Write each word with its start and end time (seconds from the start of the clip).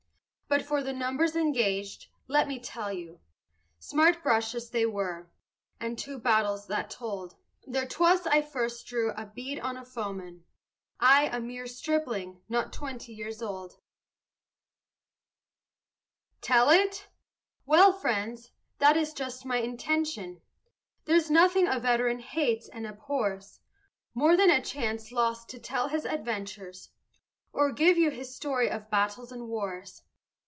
But 0.53 0.63
for 0.65 0.83
the 0.83 0.91
numbers 0.91 1.37
engaged, 1.37 2.07
let 2.27 2.45
me 2.45 2.59
tell 2.59 2.91
you, 2.91 3.21
Smart 3.79 4.21
brushes 4.21 4.69
they 4.69 4.85
were, 4.85 5.31
and 5.79 5.97
two 5.97 6.19
battles 6.19 6.67
that 6.67 6.89
told; 6.89 7.37
There 7.65 7.85
'twas 7.87 8.27
I 8.27 8.41
first 8.41 8.85
drew 8.85 9.11
a 9.11 9.25
bead 9.25 9.61
on 9.61 9.77
a 9.77 9.85
foeman 9.85 10.43
I, 10.99 11.27
a 11.27 11.39
mere 11.39 11.67
stripling, 11.67 12.41
not 12.49 12.73
twenty 12.73 13.13
years 13.13 13.41
old. 13.41 13.77
Tell 16.41 16.69
it? 16.69 17.07
Well, 17.65 17.93
friends, 17.93 18.51
that 18.79 18.97
is 18.97 19.13
just 19.13 19.45
my 19.45 19.59
intention; 19.59 20.41
There's 21.05 21.31
nothing 21.31 21.65
a 21.65 21.79
veteran 21.79 22.19
hates 22.19 22.67
and 22.67 22.85
abhors 22.85 23.61
More 24.13 24.35
than 24.35 24.49
a 24.49 24.61
chance 24.61 25.13
lost 25.13 25.47
to 25.51 25.59
tell 25.59 25.87
his 25.87 26.03
adventures, 26.03 26.89
Or 27.53 27.71
give 27.71 27.97
you 27.97 28.09
his 28.11 28.35
story 28.35 28.69
of 28.69 28.89
battles 28.89 29.31
and 29.31 29.47
wars. 29.47 30.01